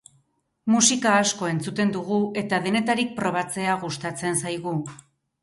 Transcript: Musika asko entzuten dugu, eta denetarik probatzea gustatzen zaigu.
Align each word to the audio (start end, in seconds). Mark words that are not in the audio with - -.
Musika 0.75 1.11
asko 1.25 1.49
entzuten 1.49 1.91
dugu, 1.97 2.17
eta 2.43 2.61
denetarik 2.65 3.13
probatzea 3.21 3.77
gustatzen 3.85 4.43
zaigu. 4.43 4.77